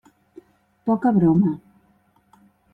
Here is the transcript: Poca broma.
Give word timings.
Poca 0.87 1.13
broma. 1.17 1.51